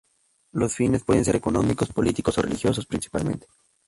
[0.51, 3.45] Los fines pueden ser económicos, políticos o religiosos principalmente.